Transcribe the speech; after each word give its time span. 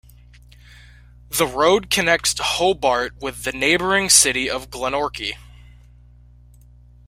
The 1.29 1.45
road 1.45 1.91
connects 1.91 2.33
Hobart 2.39 3.13
with 3.21 3.43
the 3.43 3.51
neighbouring 3.51 4.09
city 4.09 4.49
of 4.49 4.71
Glenorchy. 4.71 5.35